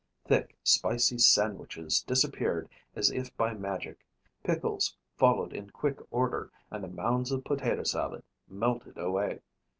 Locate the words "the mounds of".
6.83-7.43